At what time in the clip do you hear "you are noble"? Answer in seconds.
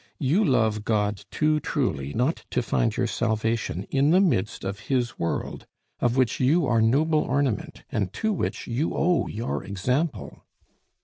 6.39-7.21